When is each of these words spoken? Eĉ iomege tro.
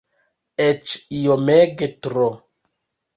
Eĉ 0.63 0.95
iomege 1.17 1.89
tro. 2.07 2.25